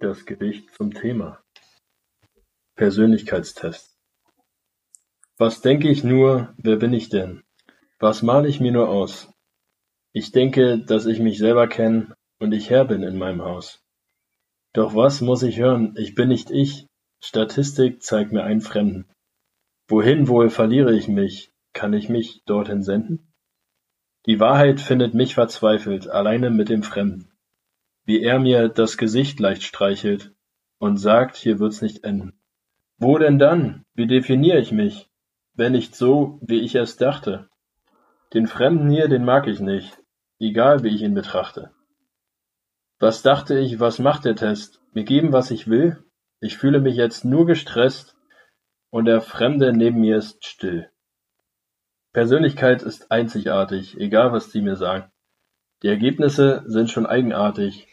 [0.00, 1.42] das Gedicht zum Thema.
[2.74, 3.98] Persönlichkeitstest.
[5.36, 7.42] Was denke ich nur, wer bin ich denn?
[7.98, 9.30] Was male ich mir nur aus?
[10.12, 13.84] Ich denke, dass ich mich selber kenne und ich Herr bin in meinem Haus.
[14.72, 15.94] Doch was muss ich hören?
[15.98, 16.86] Ich bin nicht ich.
[17.22, 19.06] Statistik zeigt mir einen Fremden.
[19.86, 21.52] Wohin wohl verliere ich mich?
[21.74, 23.34] Kann ich mich dorthin senden?
[24.24, 27.29] Die Wahrheit findet mich verzweifelt, alleine mit dem Fremden
[28.04, 30.32] wie er mir das Gesicht leicht streichelt
[30.78, 32.40] und sagt, hier wird's nicht enden.
[32.98, 33.84] Wo denn dann?
[33.94, 35.08] Wie definiere ich mich?
[35.54, 37.48] Wenn nicht so, wie ich es dachte.
[38.32, 39.98] Den Fremden hier, den mag ich nicht,
[40.38, 41.70] egal wie ich ihn betrachte.
[42.98, 44.80] Was dachte ich, was macht der Test?
[44.92, 46.04] Mir geben, was ich will?
[46.40, 48.16] Ich fühle mich jetzt nur gestresst
[48.90, 50.90] und der Fremde neben mir ist still.
[52.12, 55.10] Persönlichkeit ist einzigartig, egal was sie mir sagen.
[55.82, 57.88] Die Ergebnisse sind schon eigenartig,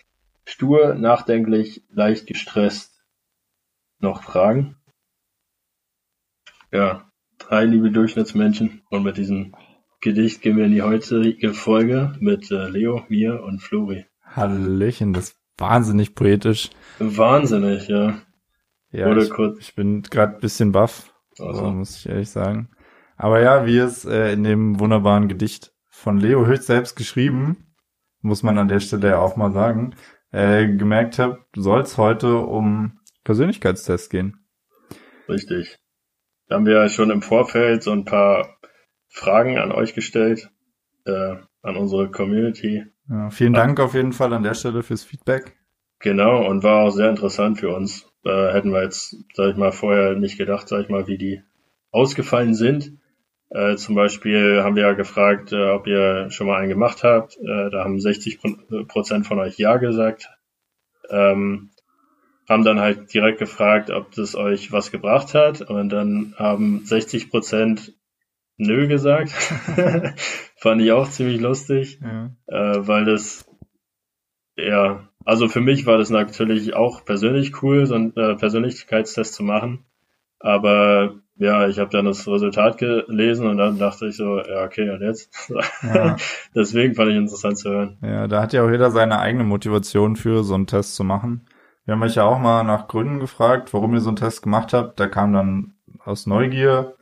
[0.49, 3.03] Stur, nachdenklich, leicht gestresst.
[3.99, 4.77] Noch Fragen?
[6.71, 9.53] Ja, drei liebe Durchschnittsmenschen und mit diesem
[9.99, 14.05] Gedicht gehen wir in die heutige Folge mit äh, Leo, mir und Flori.
[14.23, 16.69] Hallöchen, das ist wahnsinnig poetisch.
[16.99, 18.21] Wahnsinnig, ja.
[18.91, 19.59] Ja, Oder ich, kurz.
[19.59, 21.71] ich bin gerade ein bisschen baff, also.
[21.71, 22.69] muss ich ehrlich sagen.
[23.17, 27.75] Aber ja, wie es äh, in dem wunderbaren Gedicht von Leo höchst selbst geschrieben,
[28.21, 29.93] muss man an der Stelle ja auch mal sagen,
[30.31, 34.45] äh, gemerkt habe, soll es heute um Persönlichkeitstests gehen.
[35.27, 35.77] Richtig.
[36.47, 38.57] Da haben wir ja schon im Vorfeld so ein paar
[39.09, 40.49] Fragen an euch gestellt,
[41.05, 42.85] äh, an unsere Community.
[43.09, 45.57] Ja, vielen Dank auf jeden Fall an der Stelle fürs Feedback.
[45.99, 48.09] Genau, und war auch sehr interessant für uns.
[48.23, 51.41] Äh, hätten wir jetzt, sag ich mal, vorher nicht gedacht, sag ich mal, wie die
[51.91, 52.97] ausgefallen sind.
[53.49, 57.37] Äh, zum Beispiel haben wir ja gefragt, äh, ob ihr schon mal einen gemacht habt.
[57.37, 58.39] Äh, da haben 60
[58.87, 60.29] Prozent von euch Ja gesagt.
[61.09, 61.69] Ähm,
[62.49, 65.61] haben dann halt direkt gefragt, ob das euch was gebracht hat.
[65.61, 67.93] Und dann haben 60 Prozent
[68.57, 69.31] Nö gesagt.
[70.57, 72.31] Fand ich auch ziemlich lustig, ja.
[72.47, 73.45] äh, weil das,
[74.55, 79.43] ja, also für mich war das natürlich auch persönlich cool, so einen äh, Persönlichkeitstest zu
[79.43, 79.85] machen.
[80.39, 84.89] Aber ja, ich habe dann das Resultat gelesen und dann dachte ich so, ja, okay,
[84.89, 85.51] und jetzt?
[85.83, 86.15] Ja.
[86.55, 87.97] Deswegen fand ich interessant zu hören.
[88.01, 91.45] Ja, da hat ja auch jeder seine eigene Motivation für, so einen Test zu machen.
[91.85, 94.73] Wir haben euch ja auch mal nach Gründen gefragt, warum ihr so einen Test gemacht
[94.73, 94.99] habt.
[94.99, 96.95] Da kam dann aus Neugier,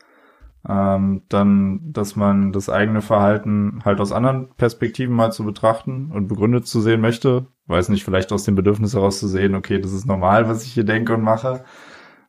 [0.67, 6.27] ähm, dann, dass man das eigene Verhalten halt aus anderen Perspektiven mal zu betrachten und
[6.27, 7.47] begründet zu sehen möchte.
[7.67, 10.73] Weiß nicht, vielleicht aus dem Bedürfnis heraus zu sehen, okay, das ist normal, was ich
[10.73, 11.63] hier denke und mache.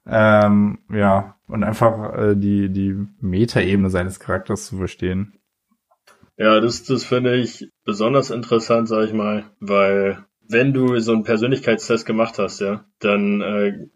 [0.06, 5.38] Ähm, ja, und einfach äh, die, die Metaebene seines Charakters zu verstehen.
[6.36, 11.24] Ja, das, das finde ich besonders interessant, sag ich mal, weil wenn du so einen
[11.24, 13.88] Persönlichkeitstest gemacht hast, ja, dann äh,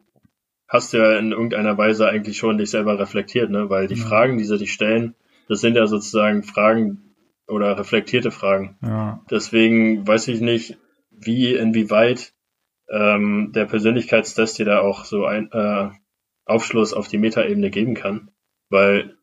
[0.69, 3.69] hast du ja in irgendeiner Weise eigentlich schon dich selber reflektiert, ne?
[3.69, 4.07] Weil die ja.
[4.07, 5.15] Fragen, die sie dich stellen,
[5.49, 7.15] das sind ja sozusagen Fragen
[7.47, 8.79] oder reflektierte Fragen.
[8.83, 9.21] Ja.
[9.31, 10.79] Deswegen weiß ich nicht,
[11.11, 12.33] wie, inwieweit
[12.89, 15.91] ähm, der Persönlichkeitstest dir da auch so ein, äh,
[16.45, 18.31] Aufschluss auf die Metaebene geben kann,
[18.69, 19.17] weil,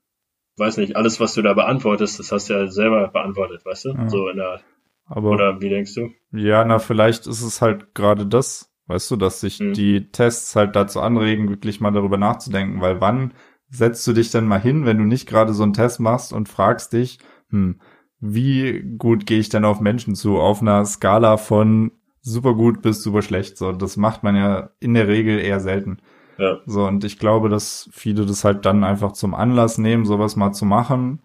[0.57, 3.89] weiß nicht, alles, was du da beantwortest, das hast du ja selber beantwortet, weißt du?
[3.93, 4.09] Ja.
[4.09, 4.61] So in der
[5.07, 6.09] aber, Oder wie denkst du?
[6.31, 9.73] Ja, na, vielleicht ist es halt gerade das, weißt du, dass sich hm.
[9.73, 13.33] die Tests halt dazu anregen, wirklich mal darüber nachzudenken, weil wann
[13.69, 16.49] setzt du dich denn mal hin, wenn du nicht gerade so einen Test machst und
[16.49, 17.79] fragst dich, hm,
[18.19, 21.91] wie gut gehe ich denn auf Menschen zu, auf einer Skala von
[22.21, 25.97] super gut bis super schlecht, so, das macht man ja in der Regel eher selten.
[26.37, 26.59] Ja.
[26.65, 30.51] So, und ich glaube, dass viele das halt dann einfach zum Anlass nehmen, sowas mal
[30.51, 31.21] zu machen,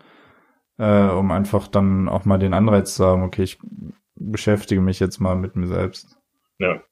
[0.78, 3.59] äh, um einfach dann auch mal den Anreiz zu haben, okay, ich
[4.15, 6.19] beschäftige mich jetzt mal mit mir selbst.
[6.59, 6.83] Ja.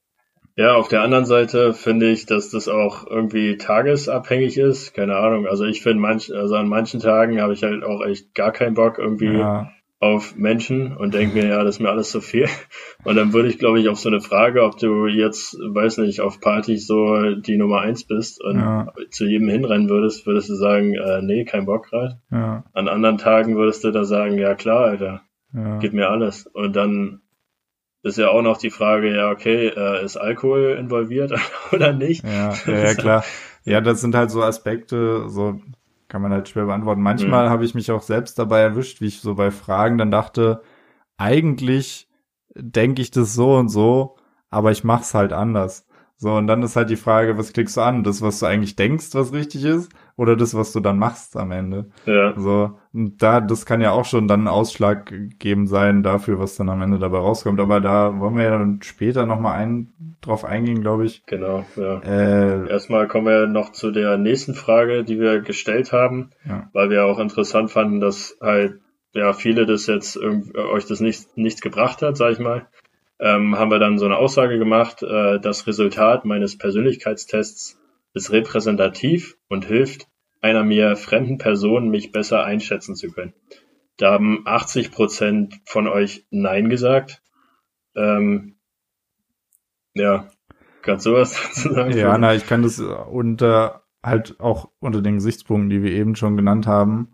[0.56, 4.92] Ja, auf der anderen Seite finde ich, dass das auch irgendwie tagesabhängig ist.
[4.92, 5.46] Keine Ahnung.
[5.46, 8.74] Also ich finde manch, also an manchen Tagen habe ich halt auch echt gar keinen
[8.74, 12.48] Bock irgendwie ja auf Menschen und denke mir, ja, das ist mir alles so viel.
[13.04, 16.22] Und dann würde ich, glaube ich, auf so eine Frage, ob du jetzt, weiß nicht,
[16.22, 18.92] auf Partys so die Nummer eins bist und ja.
[19.10, 22.18] zu jedem hinrennen würdest, würdest du sagen, äh, nee, kein Bock gerade.
[22.30, 22.64] Ja.
[22.72, 25.78] An anderen Tagen würdest du da sagen, ja klar, Alter, ja.
[25.78, 26.46] gib mir alles.
[26.46, 27.20] Und dann
[28.02, 31.32] ist ja auch noch die Frage, ja, okay, äh, ist Alkohol involviert
[31.72, 32.24] oder nicht?
[32.24, 33.24] Ja, ja, ja klar.
[33.62, 35.60] Ja, das sind halt so Aspekte, so
[36.10, 37.00] kann man halt schwer beantworten.
[37.00, 37.50] Manchmal mhm.
[37.50, 40.62] habe ich mich auch selbst dabei erwischt, wie ich so bei Fragen dann dachte,
[41.16, 42.08] eigentlich
[42.54, 44.16] denke ich das so und so,
[44.50, 45.86] aber ich mach's halt anders.
[46.16, 48.04] So, und dann ist halt die Frage, was klickst du an?
[48.04, 49.90] Das, was du eigentlich denkst, was richtig ist?
[50.20, 51.86] Oder das, was du dann machst am Ende.
[52.04, 52.34] Ja.
[52.38, 56.56] So, und da, das kann ja auch schon dann ein Ausschlag geben sein dafür, was
[56.56, 57.58] dann am Ende dabei rauskommt.
[57.58, 61.24] Aber da wollen wir ja dann später nochmal ein, drauf eingehen, glaube ich.
[61.24, 62.00] Genau, ja.
[62.00, 66.68] Äh, Erstmal kommen wir noch zu der nächsten Frage, die wir gestellt haben, Ja.
[66.74, 68.78] weil wir auch interessant fanden, dass halt
[69.14, 72.66] ja viele das jetzt euch das nicht, nichts gebracht hat, sag ich mal.
[73.18, 77.78] Ähm, haben wir dann so eine Aussage gemacht, äh, das Resultat meines Persönlichkeitstests
[78.12, 80.09] ist repräsentativ und hilft
[80.40, 83.34] einer mir fremden Person, mich besser einschätzen zu können.
[83.96, 87.22] Da haben 80 Prozent von euch Nein gesagt.
[87.94, 88.56] Ähm,
[89.94, 90.28] ja,
[90.82, 91.96] kannst du was dazu sagen?
[91.96, 96.36] Ja, na, ich kann das unter halt auch unter den Gesichtspunkten, die wir eben schon
[96.36, 97.12] genannt haben,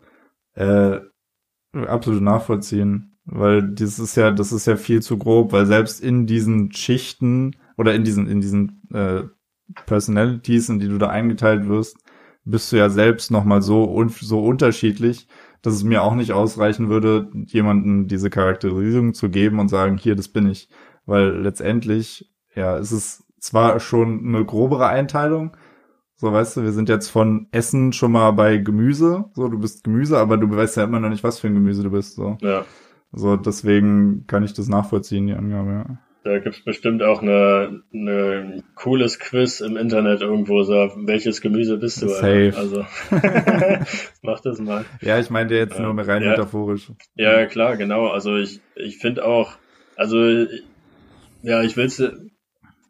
[0.55, 1.01] äh,
[1.73, 3.19] absolut nachvollziehen.
[3.25, 7.57] Weil das ist ja, das ist ja viel zu grob, weil selbst in diesen Schichten
[7.77, 9.25] oder in diesen, in diesen äh,
[9.85, 11.97] Personalities, in die du da eingeteilt wirst,
[12.47, 15.29] bist du ja selbst nochmal so un so unterschiedlich,
[15.63, 20.15] dass es mir auch nicht ausreichen würde, jemanden diese Charakterisierung zu geben und sagen, hier,
[20.15, 20.71] das bin ich.
[21.07, 25.57] Weil letztendlich, ja, es ist zwar schon eine grobere Einteilung,
[26.17, 29.85] so weißt du, wir sind jetzt von Essen schon mal bei Gemüse, so du bist
[29.85, 32.39] Gemüse, aber du weißt ja immer noch nicht, was für ein Gemüse du bist, so.
[32.41, 32.65] Ja.
[33.13, 35.99] So, deswegen kann ich das nachvollziehen, die Angabe, ja.
[36.27, 40.75] Da gibt's bestimmt auch eine, eine cooles Quiz im Internet irgendwo, so
[41.07, 42.09] welches Gemüse bist du?
[42.09, 42.53] Safe.
[42.57, 42.59] Alter?
[42.59, 42.85] Also
[44.23, 44.85] mach das mal.
[45.03, 46.31] Ja, ich meinte jetzt nur rein Ja.
[46.31, 46.91] metaphorisch.
[47.15, 48.09] Ja, klar, genau.
[48.09, 49.53] Also ich, ich finde auch,
[49.95, 50.19] also
[51.43, 52.03] ja, ich will's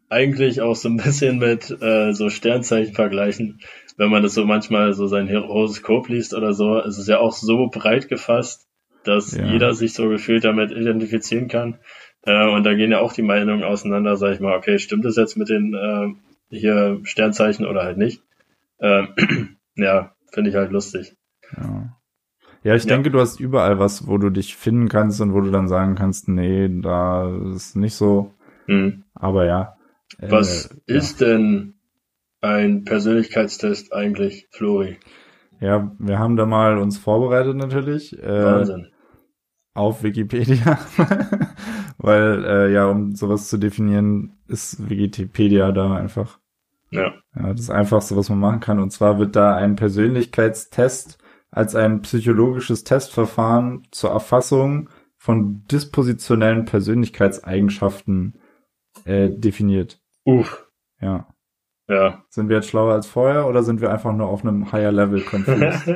[0.09, 3.59] eigentlich auch so ein bisschen mit äh, so Sternzeichen vergleichen.
[3.97, 7.33] Wenn man das so manchmal so sein Horoskop liest oder so, es ist ja auch
[7.33, 8.67] so breit gefasst,
[9.03, 9.45] dass Ja.
[9.45, 11.79] jeder sich so gefühlt damit identifizieren kann.
[12.23, 15.15] Äh, und da gehen ja auch die Meinungen auseinander, sag ich mal, okay, stimmt das
[15.15, 16.07] jetzt mit den äh,
[16.49, 18.21] hier Sternzeichen oder halt nicht?
[18.79, 19.09] Ähm,
[19.75, 21.15] ja, finde ich halt lustig.
[21.55, 21.93] Ja.
[22.63, 22.89] Ja, ich Ja.
[22.95, 25.95] denke, du hast überall was, wo du dich finden kannst und wo du dann sagen
[25.95, 28.33] kannst, nee, da ist nicht so.
[28.65, 29.03] Hm.
[29.13, 29.77] Aber ja.
[30.19, 30.95] Äh, Was ja.
[30.95, 31.75] ist denn
[32.41, 34.97] ein Persönlichkeitstest eigentlich, Flori?
[35.59, 38.17] Ja, wir haben da mal uns vorbereitet natürlich.
[38.21, 38.87] Äh, Wahnsinn.
[39.77, 40.79] Auf Wikipedia,
[41.97, 46.39] weil äh, ja, um sowas zu definieren, ist Wikipedia da einfach
[46.89, 47.13] Ja.
[47.35, 48.79] ja, das Einfachste, was man machen kann.
[48.79, 51.17] Und zwar wird da ein Persönlichkeitstest
[51.51, 58.39] als ein psychologisches Testverfahren zur Erfassung von dispositionellen Persönlichkeitseigenschaften
[59.05, 59.99] äh, definiert.
[60.23, 60.67] Uff.
[61.01, 61.27] Ja.
[61.89, 62.23] Ja.
[62.29, 65.21] Sind wir jetzt schlauer als vorher oder sind wir einfach nur auf einem higher Level
[65.29, 65.87] confused?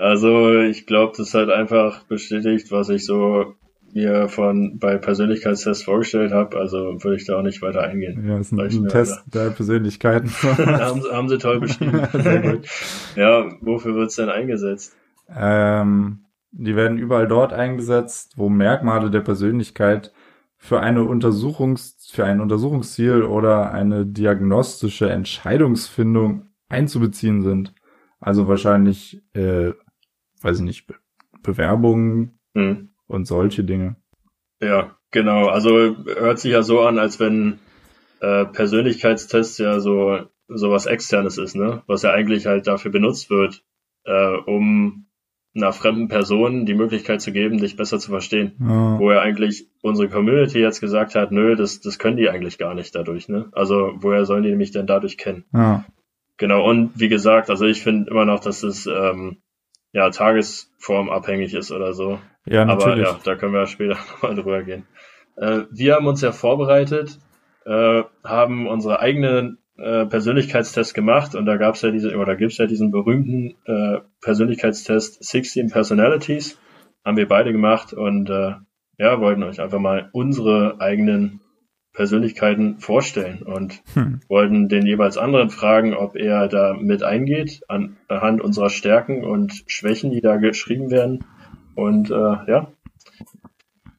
[0.00, 3.54] Also ich glaube, das hat einfach bestätigt, was ich so
[3.92, 6.56] mir von bei Persönlichkeitstests vorgestellt habe.
[6.58, 8.24] Also würde ich da auch nicht weiter eingehen.
[8.26, 10.28] ja, ist ein, ein Test der Persönlichkeiten.
[10.42, 12.00] haben, sie- haben sie toll beschrieben.
[13.16, 14.96] Ja, wofür wird's denn eingesetzt?
[15.34, 20.12] Ähm, die werden überall dort eingesetzt, wo Merkmale der Persönlichkeit
[20.56, 27.72] für eine Untersuchungs für ein Untersuchungsziel oder eine diagnostische Entscheidungsfindung einzubeziehen sind.
[28.20, 29.70] Also wahrscheinlich, äh,
[30.40, 30.94] weiß ich nicht, Be
[31.42, 32.90] Bewerbungen Hm.
[33.06, 33.96] und solche Dinge.
[34.60, 35.46] Ja, genau.
[35.48, 37.58] Also hört sich ja so an, als wenn
[38.20, 41.82] äh, Persönlichkeitstests ja so sowas externes ist, ne?
[41.86, 43.64] Was ja eigentlich halt dafür benutzt wird,
[44.04, 45.06] äh, um
[45.54, 48.52] einer fremden Person die Möglichkeit zu geben, dich besser zu verstehen.
[48.60, 52.58] Ja, Wo ja eigentlich unsere Community jetzt gesagt hat, nö, das, das können die eigentlich
[52.58, 53.48] gar nicht dadurch, ne?
[53.52, 55.44] Also woher sollen die mich denn dadurch kennen?
[55.52, 55.84] ja,
[56.36, 59.38] Genau, und wie gesagt, also ich finde immer noch, dass es ähm,
[59.92, 62.18] ja tagesformabhängig ist oder so.
[62.46, 63.06] ja Aber natürlich.
[63.06, 64.86] ja, da können wir später nochmal drüber gehen.
[65.36, 67.18] Äh, wir haben uns ja vorbereitet,
[67.64, 72.66] äh, haben unsere eigenen äh, Persönlichkeitstests gemacht und da gab's ja diese, oder gibt's ja
[72.66, 76.58] diesen berühmten äh, Persönlichkeitstest 16 Personalities.
[77.04, 78.54] Haben wir beide gemacht und äh,
[78.98, 81.40] ja, wollten euch einfach mal unsere eigenen
[81.92, 84.20] Persönlichkeiten vorstellen und Hm.
[84.28, 89.64] wollten den jeweils anderen fragen, ob er da mit eingeht, an- anhand unserer Stärken und
[89.66, 91.24] Schwächen, die da geschrieben werden.
[91.74, 92.72] Und äh, ja.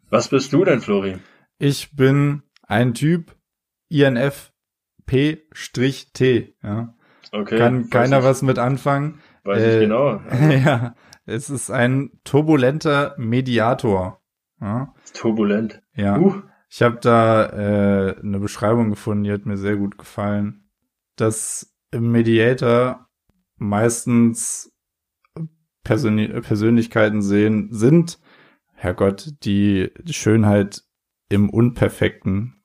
[0.10, 1.17] Was bist du denn, Flori?
[1.57, 3.36] Ich bin ein Typ
[5.07, 6.93] INFP-T, ja.
[7.33, 7.57] Okay.
[7.57, 9.19] Kann keiner ich, was mit anfangen.
[9.43, 10.21] Weiß äh, ich genau.
[10.65, 10.95] ja,
[11.25, 14.21] es ist ein turbulenter Mediator.
[14.60, 15.81] Ja, Turbulent.
[15.95, 16.17] ja.
[16.19, 16.41] Uh,
[16.72, 20.70] ich habe da äh, eine Beschreibung gefunden, die hat mir sehr gut gefallen.
[21.18, 23.10] Dass im Mediator
[23.58, 24.74] meistens
[25.84, 28.20] Persön Persönlichkeiten sehen sind,
[28.74, 30.84] Herrgott, die die Schönheit
[31.28, 32.63] im Unperfekten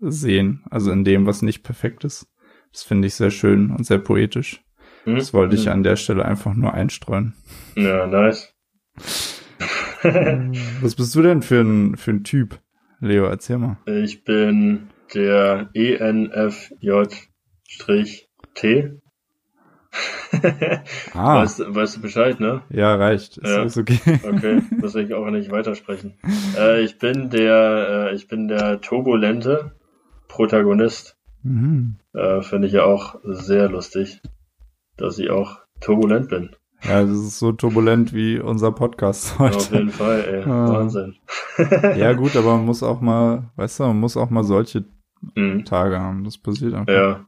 [0.00, 2.26] sehen, also in dem, was nicht perfekt ist.
[2.72, 4.64] Das finde ich sehr schön und sehr poetisch.
[5.04, 5.14] Hm?
[5.14, 5.74] Das wollte ich hm.
[5.74, 7.34] an der Stelle einfach nur einstreuen.
[7.76, 8.52] Ja, nice.
[10.82, 12.60] Was bist du denn für ein, für ein Typ?
[13.00, 13.76] Leo, erzähl mal.
[13.86, 16.70] Ich bin der ENFJ-T.
[21.14, 21.42] ah.
[21.42, 22.62] weißt, weißt, du Bescheid, ne?
[22.70, 23.38] Ja, reicht.
[23.38, 23.62] Ist, ja.
[23.62, 24.00] ist okay.
[24.24, 26.14] okay, muss ich auch nicht weitersprechen.
[26.58, 29.72] Äh, ich bin der, äh, ich bin der turbulente
[30.28, 31.16] Protagonist.
[31.42, 31.96] Mhm.
[32.12, 34.20] Äh, Finde ich ja auch sehr lustig,
[34.96, 36.50] dass ich auch turbulent bin.
[36.84, 39.56] Ja, das ist so turbulent wie unser Podcast heute.
[39.56, 40.42] Auf jeden Fall, ey.
[40.42, 40.68] Ah.
[40.68, 41.16] Wahnsinn.
[41.96, 44.84] ja, gut, aber man muss auch mal, weißt du, man muss auch mal solche
[45.34, 45.64] mhm.
[45.64, 46.24] Tage haben.
[46.24, 46.92] Das passiert einfach.
[46.92, 47.26] Ja.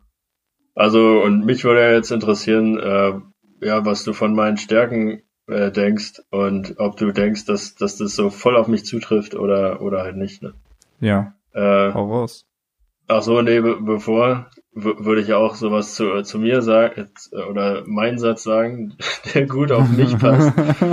[0.74, 3.14] Also, und mich würde ja jetzt interessieren, äh,
[3.62, 8.14] ja, was du von meinen Stärken äh, denkst und ob du denkst, dass, dass das
[8.14, 10.52] so voll auf mich zutrifft oder, oder halt nicht, ne?
[11.00, 11.34] Ja.
[11.54, 12.46] Äh, Hau raus.
[13.08, 17.08] Ach so, nee, be bevor würde ich auch sowas zu, zu mir sagen
[17.50, 18.94] oder meinen Satz sagen,
[19.34, 20.52] der gut auf mich passt.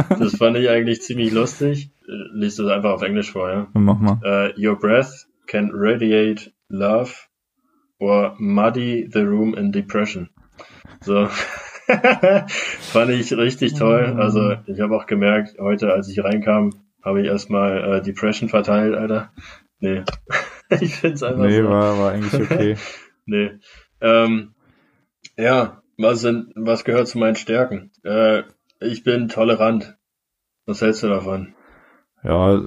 [0.10, 1.92] das fand ich eigentlich ziemlich lustig.
[2.34, 3.68] Liest das einfach auf Englisch vor, ja?
[3.74, 4.20] Mach mal.
[4.24, 7.14] Uh, your breath can radiate love
[8.00, 10.30] or muddy the room in depression.
[11.02, 11.28] So.
[11.88, 14.16] fand ich richtig toll.
[14.18, 16.70] Also ich habe auch gemerkt, heute als ich reinkam,
[17.04, 19.32] habe ich erstmal äh, Depression verteilt, Alter.
[19.80, 20.04] Nee.
[20.80, 21.70] ich finde es einfach nee, so.
[21.70, 22.78] war, war eigentlich okay.
[23.26, 23.52] Nee.
[24.02, 24.54] Ähm,
[25.38, 27.92] ja, was sind, was gehört zu meinen Stärken?
[28.04, 28.44] Äh,
[28.80, 29.98] ich bin tolerant.
[30.66, 31.56] Was hältst du davon?
[32.24, 32.62] Ja,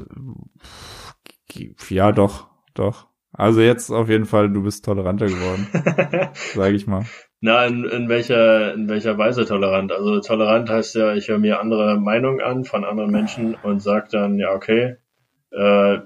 [1.89, 3.09] ja, doch, doch.
[3.33, 5.67] Also jetzt auf jeden Fall, du bist toleranter geworden,
[6.55, 7.05] sage ich mal.
[7.41, 9.93] Na, in, in welcher in welcher Weise tolerant?
[9.93, 14.09] Also tolerant heißt ja, ich höre mir andere Meinungen an von anderen Menschen und sage
[14.11, 14.97] dann, ja okay,
[15.51, 15.99] äh,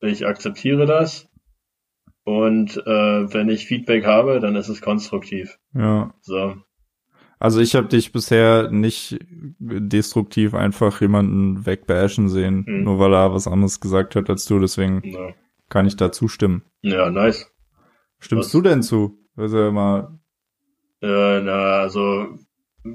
[0.00, 1.30] ich akzeptiere das
[2.24, 5.58] und äh, wenn ich Feedback habe, dann ist es konstruktiv.
[5.74, 6.14] Ja.
[6.22, 6.56] So.
[7.38, 9.18] Also ich habe dich bisher nicht
[9.58, 12.84] destruktiv einfach jemanden wegbashen sehen, hm.
[12.84, 15.34] nur weil er was anderes gesagt hat als du, deswegen ja.
[15.68, 16.62] kann ich da zustimmen.
[16.80, 17.50] Ja, nice.
[18.18, 18.52] Stimmst was?
[18.52, 19.18] du denn zu?
[19.36, 20.18] Also mal.
[21.02, 22.38] Äh, na, also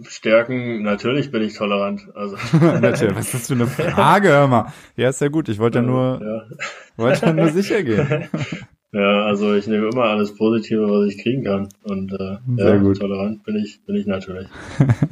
[0.04, 2.08] Stärken, natürlich bin ich tolerant.
[2.16, 2.38] Also.
[2.82, 4.74] natürlich, was ist das für eine Frage, hör mal.
[4.96, 5.50] Ja, ist ja gut.
[5.50, 6.58] Ich wollte ja nur, ja.
[6.98, 8.30] wollte ja nur sicher gehen.
[8.91, 11.69] Ja, also ich nehme immer alles Positive, was ich kriegen kann.
[11.84, 13.00] Und äh, Sehr ja, gut.
[13.00, 14.48] tolerant bin ich, bin ich natürlich.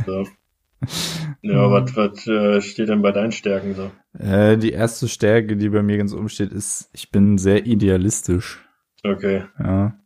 [0.06, 0.26] So.
[1.42, 3.92] Ja, was, was äh, steht denn bei deinen Stärken so?
[4.20, 8.64] Äh, die erste Stärke, die bei mir ganz oben steht, ist, ich bin sehr idealistisch.
[9.04, 9.46] Okay.
[9.60, 10.00] Ja.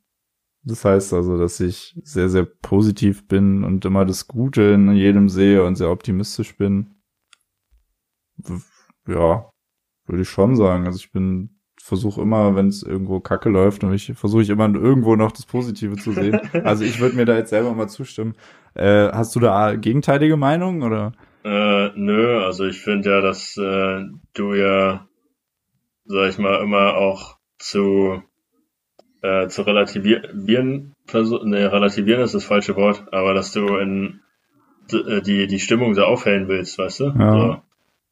[0.63, 5.27] Das heißt also, dass ich sehr, sehr positiv bin und immer das Gute in jedem
[5.29, 6.95] sehe und sehr optimistisch bin.
[9.07, 9.49] Ja,
[10.05, 10.85] würde ich schon sagen.
[10.85, 14.73] Also ich bin versuche immer, wenn es irgendwo Kacke läuft, und ich versuche ich immer
[14.73, 16.39] irgendwo noch das Positive zu sehen.
[16.63, 18.35] also ich würde mir da jetzt selber mal zustimmen.
[18.73, 21.13] Äh, hast du da gegenteilige Meinung oder?
[21.43, 25.07] Äh, nö, also ich finde ja, dass äh, du ja,
[26.05, 28.21] sag ich mal, immer auch zu
[29.21, 34.21] äh, zu relativieren versuch, ne, relativieren ist das falsche Wort, aber dass du in
[34.91, 37.03] äh, die die Stimmung so aufhellen willst, weißt du?
[37.17, 37.33] Ja.
[37.33, 37.61] So.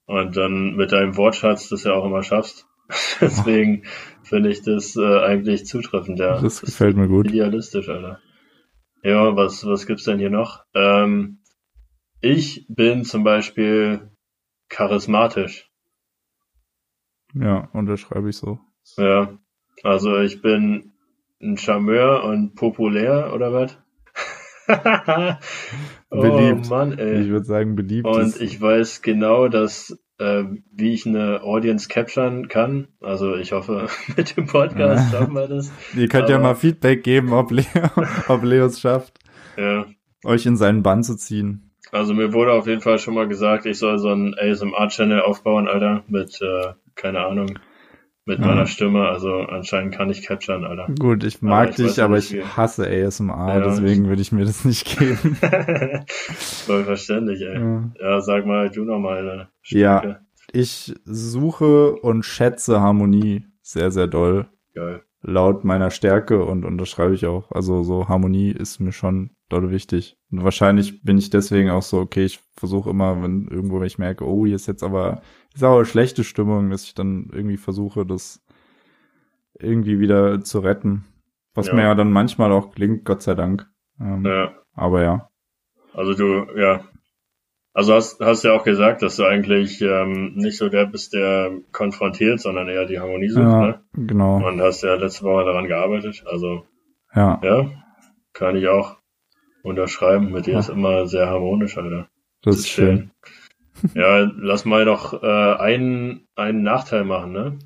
[0.06, 2.69] Und dann mit deinem Wortschatz das ja auch immer schaffst.
[3.22, 3.84] Deswegen
[4.24, 6.34] finde ich das äh, eigentlich zutreffend, ja.
[6.34, 7.28] Das, das gefällt mir gut.
[7.28, 8.20] Idealistisch, Alter.
[9.04, 10.66] Ja, was, was gibt's denn hier noch?
[10.74, 11.40] Ähm,
[12.22, 14.10] ich bin zum Beispiel
[14.68, 15.70] charismatisch.
[17.34, 18.60] Ja, unterschreibe ich so.
[18.98, 19.38] Ja,
[19.84, 20.94] also ich bin
[21.42, 23.78] ein Charmeur und populär, oder was?
[26.10, 26.66] beliebt.
[26.66, 27.22] Oh Mann, ey.
[27.22, 28.08] Ich würde sagen beliebt.
[28.08, 32.88] Und ich weiß genau, dass äh, wie ich eine Audience capturen kann.
[33.02, 35.72] Also ich hoffe, mit dem Podcast schaffen wir das.
[35.96, 37.66] Ihr könnt Aber, ja mal Feedback geben, ob Leo,
[38.28, 39.20] ob Leo es schafft,
[39.58, 39.86] ja.
[40.24, 41.72] euch in seinen Bann zu ziehen.
[41.92, 45.68] Also mir wurde auf jeden Fall schon mal gesagt, ich soll so einen ASMR-Channel aufbauen,
[45.68, 47.58] Alter, mit, äh, keine Ahnung,
[48.30, 48.46] mit ja.
[48.46, 49.10] meiner Stimme.
[49.10, 50.88] Also anscheinend kann ich capturen, Alter.
[50.98, 54.46] Gut, ich mag aber ich dich, aber ich hasse ASMR, ja, deswegen würde ich mir
[54.46, 55.18] das nicht geben.
[56.08, 57.60] Voll verständlich, ey.
[57.60, 57.92] Ja.
[58.00, 59.50] ja, sag mal du noch mal.
[59.64, 60.22] Ja,
[60.52, 64.48] ich suche und schätze Harmonie sehr, sehr doll.
[64.76, 65.02] Geil.
[65.22, 67.52] Laut meiner Stärke und unterschreibe ich auch.
[67.52, 70.18] Also so Harmonie ist mir schon doll wichtig.
[70.32, 73.98] Und wahrscheinlich bin ich deswegen auch so, okay, ich versuche immer, wenn irgendwo, wenn ich
[73.98, 75.22] merke, oh, hier ist jetzt aber
[75.54, 78.42] ist aber schlechte Stimmung, dass ich dann irgendwie versuche, das
[79.60, 81.06] irgendwie wieder zu retten.
[81.54, 81.74] Was ja.
[81.74, 83.68] mir ja dann manchmal auch klingt, Gott sei Dank.
[84.00, 84.54] Ähm, ja.
[84.74, 85.30] Aber ja.
[85.94, 86.86] Also du, ja.
[87.74, 91.52] Also hast, hast ja auch gesagt, dass du eigentlich ähm, nicht so der bist, der
[91.72, 93.84] konfrontiert, sondern eher die Harmonie sucht, ja, ne?
[93.94, 94.46] Genau.
[94.46, 96.24] Und hast ja letzte Woche daran gearbeitet.
[96.26, 96.66] Also
[97.14, 97.40] ja.
[97.44, 97.72] Ja,
[98.34, 98.99] kann ich auch
[99.64, 100.32] unterschreiben.
[100.32, 100.60] Mit dir ja.
[100.60, 102.08] ist immer sehr harmonisch, Alter.
[102.42, 103.12] Das, das ist schön.
[103.76, 103.92] schön.
[103.96, 107.60] ja, lass mal noch äh, einen, einen Nachteil machen, ne?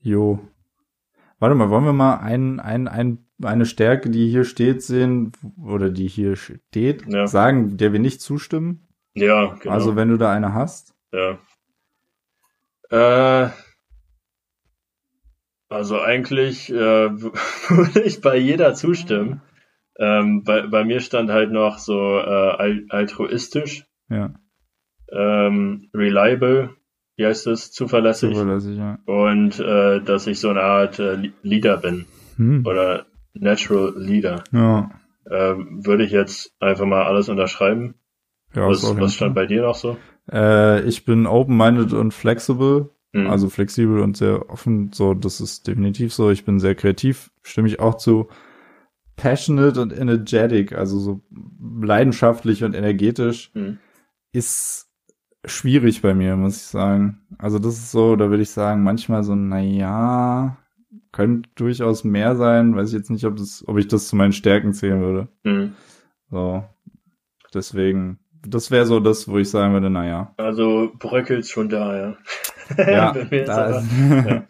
[0.00, 0.40] Jo.
[1.38, 5.90] Warte mal, wollen wir mal ein, ein, ein, eine Stärke, die hier steht, sehen, oder
[5.90, 7.26] die hier steht, ja.
[7.26, 8.86] sagen, der wir nicht zustimmen?
[9.14, 9.74] Ja, genau.
[9.74, 10.94] Also wenn du da eine hast?
[11.12, 11.38] Ja.
[12.90, 13.50] Äh,
[15.68, 16.74] also eigentlich äh,
[17.68, 19.42] würde ich bei jeder zustimmen.
[19.98, 23.84] Ähm, bei, bei mir stand halt noch so äh, altruistisch.
[24.08, 24.34] Ja.
[25.12, 26.70] Ähm, reliable,
[27.16, 27.70] wie heißt das?
[27.70, 28.32] Zuverlässig.
[28.32, 28.98] Zuverlässig, ja.
[29.06, 32.06] Und äh, dass ich so eine Art äh, Leader bin.
[32.36, 32.66] Hm.
[32.66, 34.42] Oder Natural Leader.
[34.52, 34.90] Ja.
[35.30, 37.94] Ähm, würde ich jetzt einfach mal alles unterschreiben.
[38.54, 39.96] Ja, was, was stand bei dir noch so?
[40.30, 42.90] Äh, ich bin open-minded und flexible.
[43.12, 43.28] Mhm.
[43.28, 44.90] Also flexibel und sehr offen.
[44.92, 46.30] So, das ist definitiv so.
[46.30, 47.30] Ich bin sehr kreativ.
[47.42, 48.28] Stimme ich auch zu
[49.16, 51.20] passionate und energetic, also so
[51.80, 53.78] leidenschaftlich und energetisch, mhm.
[54.32, 54.88] ist
[55.44, 57.20] schwierig bei mir, muss ich sagen.
[57.38, 60.56] Also das ist so, da würde ich sagen, manchmal so, na ja,
[61.12, 62.74] könnte durchaus mehr sein.
[62.76, 65.28] Weiß ich jetzt nicht, ob das, ob ich das zu meinen Stärken zählen würde.
[65.44, 65.74] Mhm.
[66.30, 66.64] So.
[67.52, 70.34] Deswegen, das wäre so das, wo ich sagen würde, na ja.
[70.36, 72.16] Also bröckelt schon da, ja.
[72.78, 73.88] Ja, da ist,
[74.26, 74.44] ja.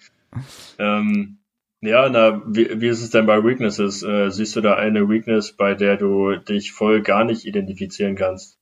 [0.79, 1.39] ähm,
[1.85, 4.03] ja, na, wie, wie ist es denn bei Weaknesses?
[4.03, 8.59] Äh, siehst du da eine Weakness, bei der du dich voll gar nicht identifizieren kannst?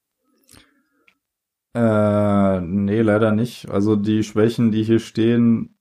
[1.74, 3.70] Äh, nee, leider nicht.
[3.70, 5.78] Also die Schwächen, die hier stehen,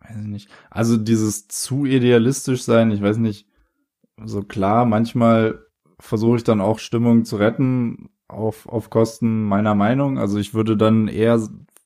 [0.00, 0.50] weiß ich nicht.
[0.70, 3.48] Also dieses zu idealistisch sein, ich weiß nicht.
[4.24, 5.66] So klar, manchmal
[5.98, 10.18] versuche ich dann auch Stimmung zu retten auf, auf Kosten meiner Meinung.
[10.18, 11.40] Also ich würde dann eher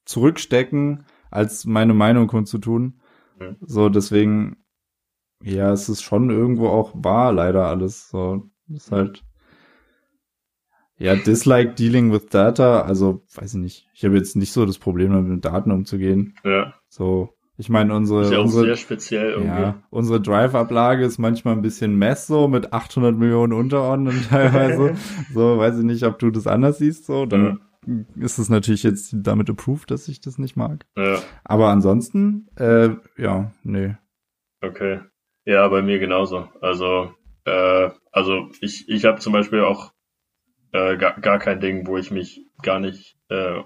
[0.05, 3.01] zurückstecken, als meine Meinung kundzutun.
[3.39, 3.57] Mhm.
[3.61, 4.57] So, deswegen,
[5.43, 8.09] ja, es ist schon irgendwo auch wahr, leider alles.
[8.09, 9.25] So, ist halt,
[10.99, 13.89] ja, dislike dealing with data, also, weiß ich nicht.
[13.95, 16.35] Ich habe jetzt nicht so das Problem, damit mit Daten umzugehen.
[16.43, 16.75] Ja.
[16.89, 19.61] So, ich meine, unsere, ist ja unsere, sehr speziell irgendwie.
[19.61, 24.95] Ja, unsere Drive-Ablage ist manchmal ein bisschen mess so mit 800 Millionen Unterordnern teilweise.
[25.35, 27.57] so, weiß ich nicht, ob du das anders siehst, so, dann ja
[28.17, 30.87] ist es natürlich jetzt damit approved, dass ich das nicht mag.
[30.97, 31.19] Ja.
[31.45, 33.97] Aber ansonsten, äh, ja, nee.
[34.61, 35.01] Okay.
[35.45, 36.49] Ja, bei mir genauso.
[36.61, 39.93] Also, äh, also ich, ich habe zum Beispiel auch
[40.73, 43.61] äh, gar, gar kein Ding, wo ich mich gar nicht, äh,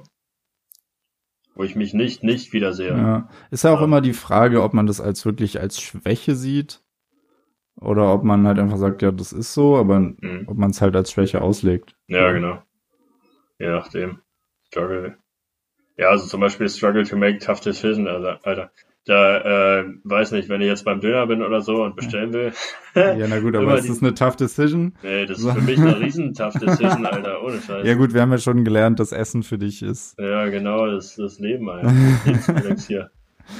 [1.54, 2.96] wo ich mich nicht, nicht wiedersehe.
[2.96, 3.28] Ja.
[3.50, 3.84] Ist ja auch ja.
[3.84, 6.82] immer die Frage, ob man das als wirklich als Schwäche sieht
[7.80, 10.44] oder ob man halt einfach sagt, ja, das ist so, aber mhm.
[10.46, 11.96] ob man es halt als Schwäche auslegt.
[12.08, 12.62] Ja, genau.
[13.60, 14.18] Je nachdem.
[14.68, 15.16] Struggle.
[15.96, 18.40] Ja, also zum Beispiel Struggle to make tough decisions, Alter.
[18.42, 18.70] Alter.
[19.06, 22.52] Da, äh, weiß nicht, wenn ich jetzt beim Döner bin oder so und bestellen will.
[22.94, 24.94] ja, na gut, aber ist das eine tough decision?
[25.02, 27.86] Nee, das ist für mich eine riesen tough decision, Alter, ohne Scheiß.
[27.86, 30.18] Ja gut, wir haben ja schon gelernt, dass Essen für dich ist.
[30.18, 31.92] Ja, genau, das, das Leben, Alter.
[32.68, 33.10] Das hier.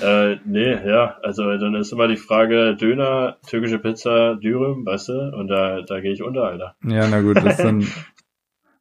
[0.03, 5.37] Äh, nee, ja, also dann ist immer die Frage Döner, türkische Pizza, Dürüm, weißt du,
[5.37, 6.77] und da, da gehe ich unter, Alter.
[6.87, 7.87] Ja, na gut, das ist dann,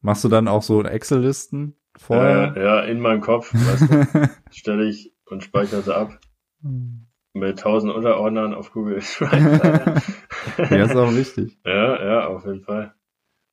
[0.02, 2.56] Machst du dann auch so Excel-Listen vorher?
[2.56, 6.20] Äh, ja, in meinem Kopf, weißt du, stelle ich und speichere sie ab.
[6.62, 7.06] Hm.
[7.34, 10.28] Mit tausend Unterordnern auf Google Drive.
[10.58, 11.58] ja, ist auch wichtig.
[11.66, 12.96] Ja, ja, auf jeden Fall.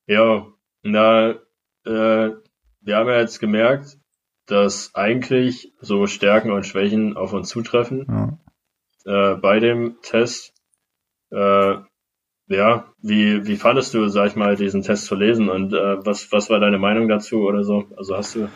[0.07, 0.47] Ja,
[0.83, 1.31] na,
[1.85, 2.31] äh,
[2.81, 3.99] wir haben ja jetzt gemerkt,
[4.47, 8.07] dass eigentlich so Stärken und Schwächen auf uns zutreffen.
[8.09, 8.39] Ja.
[9.33, 10.55] Äh, bei dem Test.
[11.31, 11.79] Äh,
[12.49, 16.31] ja, wie, wie fandest du, sag ich mal, diesen Test zu lesen und äh, was,
[16.33, 17.85] was war deine Meinung dazu oder so?
[17.97, 18.49] Also hast du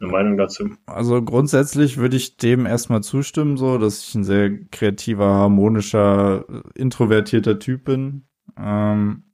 [0.00, 0.70] eine Meinung dazu?
[0.86, 7.58] Also grundsätzlich würde ich dem erstmal zustimmen, so, dass ich ein sehr kreativer, harmonischer, introvertierter
[7.58, 8.26] Typ bin.
[8.56, 9.24] Ähm,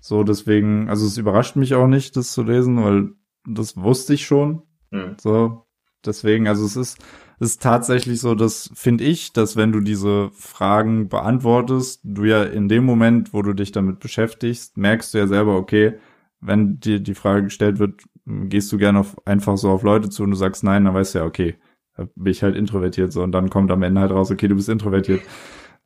[0.00, 3.10] so, deswegen, also es überrascht mich auch nicht, das zu lesen, weil
[3.46, 4.62] das wusste ich schon.
[4.90, 5.16] Hm.
[5.20, 5.66] So,
[6.04, 6.98] deswegen, also es ist,
[7.40, 12.68] ist tatsächlich so, dass finde ich, dass wenn du diese Fragen beantwortest, du ja in
[12.68, 15.98] dem Moment, wo du dich damit beschäftigst, merkst du ja selber, okay,
[16.40, 20.24] wenn dir die Frage gestellt wird, gehst du gerne auf, einfach so auf Leute zu
[20.24, 21.56] und du sagst nein, dann weißt du ja, okay,
[21.96, 24.54] da bin ich halt introvertiert so und dann kommt am Ende halt raus, okay, du
[24.54, 25.22] bist introvertiert.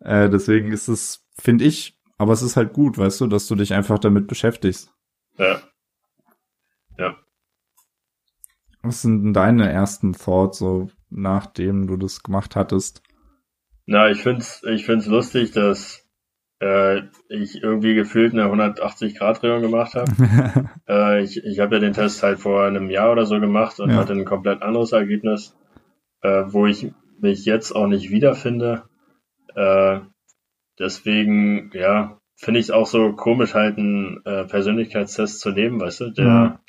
[0.05, 3.55] Äh, deswegen ist es, finde ich, aber es ist halt gut, weißt du, dass du
[3.55, 4.93] dich einfach damit beschäftigst.
[5.39, 5.63] Ja.
[6.99, 7.17] Ja.
[8.83, 13.03] Was sind denn deine ersten Thoughts, so nachdem du das gemacht hattest?
[13.87, 16.09] Na, ich find's, ich find's lustig, dass
[16.61, 20.71] äh, ich irgendwie gefühlt eine 180-Grad-Drehung gemacht habe.
[20.89, 23.91] äh, ich ich habe ja den Test halt vor einem Jahr oder so gemacht und
[23.91, 23.97] ja.
[23.97, 25.57] hatte ein komplett anderes Ergebnis,
[26.23, 28.85] äh, wo ich mich jetzt auch nicht wiederfinde.
[29.55, 30.01] Äh,
[30.79, 36.01] deswegen, ja, finde ich es auch so komisch, halt einen äh, Persönlichkeitstest zu nehmen, weißt
[36.01, 36.61] du, der, ja.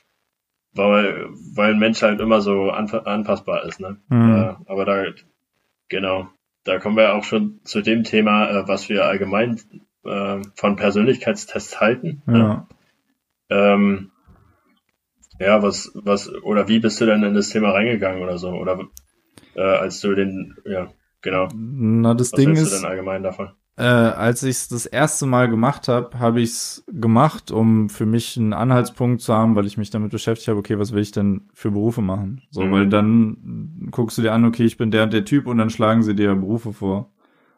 [0.75, 3.97] Weil, weil ein Mensch halt immer so anpassbar ist, ne?
[4.09, 4.57] Mhm.
[4.65, 5.05] Aber da,
[5.89, 6.29] genau,
[6.63, 9.59] da kommen wir auch schon zu dem Thema, äh, was wir allgemein
[10.05, 12.21] äh, von Persönlichkeitstests halten.
[12.25, 12.39] Ne?
[12.39, 12.47] Ja.
[12.47, 12.67] Ne?
[13.49, 14.11] Ähm,
[15.39, 18.49] ja, was, was, oder wie bist du denn in das Thema reingegangen oder so?
[18.49, 18.87] Oder
[19.55, 21.49] äh, als du den, ja, genau.
[21.53, 22.71] Na, das was Ding ist.
[22.71, 23.51] Du denn allgemein davon?
[23.75, 28.05] Äh, als ich es das erste Mal gemacht habe, habe ich es gemacht, um für
[28.05, 31.11] mich einen Anhaltspunkt zu haben, weil ich mich damit beschäftigt habe, okay, was will ich
[31.11, 32.43] denn für Berufe machen?
[32.51, 32.71] So, mhm.
[32.71, 35.71] weil dann guckst du dir an, okay, ich bin der und der Typ und dann
[35.71, 37.11] schlagen sie dir Berufe vor.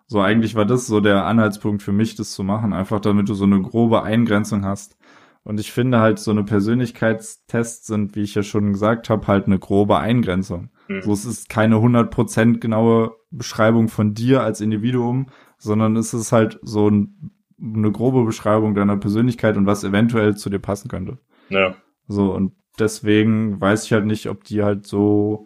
[0.07, 3.33] So, eigentlich war das so der Anhaltspunkt für mich, das zu machen, einfach damit du
[3.33, 4.97] so eine grobe Eingrenzung hast.
[5.43, 9.47] Und ich finde halt, so eine Persönlichkeitstests sind, wie ich ja schon gesagt habe, halt
[9.47, 10.69] eine grobe Eingrenzung.
[10.87, 11.01] Mhm.
[11.01, 15.27] So, es ist keine 100% genaue Beschreibung von dir als Individuum,
[15.65, 20.49] sondern es ist halt so ein, eine grobe Beschreibung deiner Persönlichkeit und was eventuell zu
[20.49, 21.17] dir passen könnte.
[21.49, 21.75] Ja.
[22.07, 25.45] So, und deswegen weiß ich halt nicht, ob die halt so,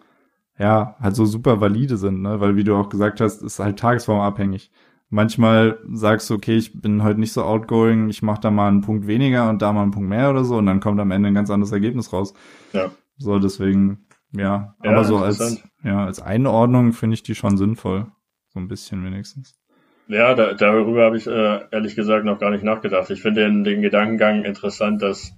[0.58, 2.40] ja, halt so super valide sind, ne?
[2.40, 4.70] Weil wie du auch gesagt hast, ist halt tagesformabhängig.
[5.08, 8.82] Manchmal sagst du, okay, ich bin heute nicht so outgoing, ich mache da mal einen
[8.82, 11.28] Punkt weniger und da mal einen Punkt mehr oder so und dann kommt am Ende
[11.28, 12.34] ein ganz anderes Ergebnis raus.
[12.72, 12.90] Ja.
[13.16, 18.06] So, deswegen, ja, ja aber so als, ja, als Einordnung finde ich die schon sinnvoll.
[18.52, 19.59] So ein bisschen wenigstens.
[20.10, 23.10] Ja, da, darüber habe ich äh, ehrlich gesagt noch gar nicht nachgedacht.
[23.10, 25.32] Ich finde den, den Gedankengang interessant, dass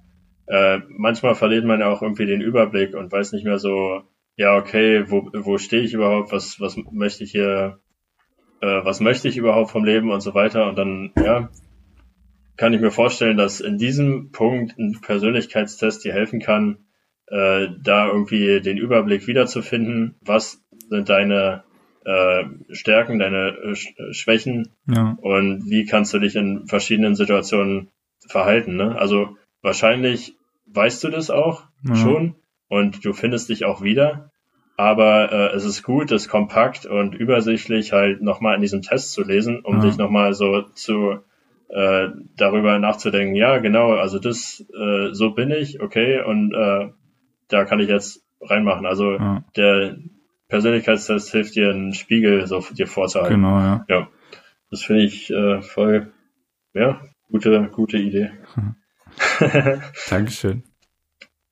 [0.46, 4.02] äh, manchmal verliert man ja auch irgendwie den Überblick und weiß nicht mehr so,
[4.34, 7.80] ja, okay, wo, wo stehe ich überhaupt, was, was möchte ich hier,
[8.62, 10.66] äh, was möchte ich überhaupt vom Leben und so weiter.
[10.66, 11.50] Und dann, ja,
[12.56, 16.78] kann ich mir vorstellen, dass in diesem Punkt ein Persönlichkeitstest dir helfen kann,
[17.26, 21.62] äh, da irgendwie den Überblick wiederzufinden, was sind deine
[22.04, 25.16] äh, Stärken, deine äh, äh, Schwächen ja.
[25.20, 27.88] und wie kannst du dich in verschiedenen Situationen
[28.26, 28.76] verhalten.
[28.76, 28.96] Ne?
[28.98, 30.34] Also wahrscheinlich
[30.66, 31.94] weißt du das auch ja.
[31.94, 32.36] schon
[32.68, 34.30] und du findest dich auch wieder.
[34.76, 39.22] Aber äh, es ist gut, das kompakt und übersichtlich halt nochmal in diesem Test zu
[39.22, 39.82] lesen, um ja.
[39.82, 41.18] dich nochmal so zu
[41.68, 46.90] äh, darüber nachzudenken, ja, genau, also das, äh, so bin ich, okay, und äh,
[47.48, 48.86] da kann ich jetzt reinmachen.
[48.86, 49.44] Also ja.
[49.56, 49.96] der,
[50.52, 53.36] Persönlichkeitstest hilft dir, einen Spiegel so dir vorzuhalten.
[53.36, 53.86] Genau, ja.
[53.88, 54.08] Ja.
[54.70, 56.12] Das finde ich äh, voll,
[56.74, 58.32] ja, gute, gute Idee.
[60.10, 60.62] Dankeschön.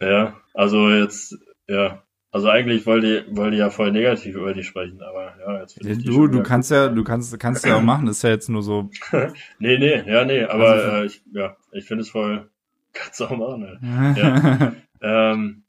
[0.03, 1.35] Ja, also jetzt,
[1.67, 5.61] ja, also eigentlich wollte ich, wollte ich ja voll negativ über die sprechen, aber ja,
[5.61, 8.51] jetzt ja, Du, du kannst ja, du kannst, kannst ja auch machen, ist ja jetzt
[8.51, 8.91] nur so.
[9.59, 12.51] nee, nee, ja, nee, aber also, äh, ich, ja, ich finde es voll,
[12.93, 14.15] kannst du auch machen, ne?
[15.01, 15.33] ja.
[15.33, 15.65] ähm,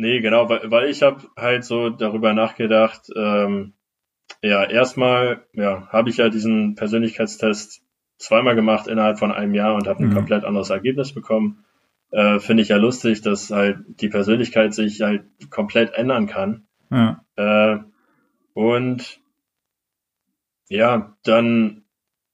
[0.00, 3.72] Nee, genau, weil, weil ich habe halt so darüber nachgedacht, ähm,
[4.42, 7.82] ja, erstmal, ja, habe ich ja diesen Persönlichkeitstest
[8.16, 10.14] zweimal gemacht innerhalb von einem Jahr und habe ein mhm.
[10.14, 11.64] komplett anderes Ergebnis bekommen.
[12.12, 16.68] Äh, Finde ich ja lustig, dass halt die Persönlichkeit sich halt komplett ändern kann.
[16.92, 17.24] Ja.
[17.34, 17.78] Äh,
[18.54, 19.20] und
[20.68, 21.82] ja, dann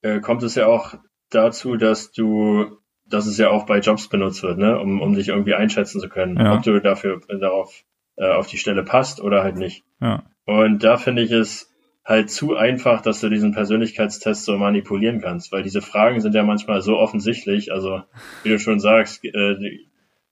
[0.03, 0.97] äh, kommt es ja auch
[1.31, 5.29] dazu, dass du dass es ja auch bei Jobs benutzt wird, ne, um, um dich
[5.29, 6.55] irgendwie einschätzen zu können, ja.
[6.55, 7.85] ob du dafür äh, darauf
[8.17, 9.85] äh, auf die Stelle passt oder halt nicht.
[10.01, 10.23] Ja.
[10.47, 11.71] Und da finde ich es
[12.05, 16.43] halt zu einfach, dass du diesen Persönlichkeitstest so manipulieren kannst, weil diese Fragen sind ja
[16.43, 17.73] manchmal so offensichtlich.
[17.73, 18.03] Also
[18.43, 19.57] wie du schon sagst, äh,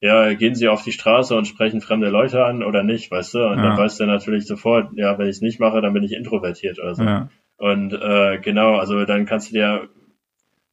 [0.00, 3.46] ja, gehen sie auf die Straße und sprechen fremde Leute an oder nicht, weißt du?
[3.46, 3.62] Und ja.
[3.62, 6.78] dann weißt du natürlich sofort, ja, wenn ich es nicht mache, dann bin ich introvertiert
[6.78, 7.04] oder so.
[7.04, 7.30] Ja.
[7.56, 9.88] Und äh, genau, also dann kannst du dir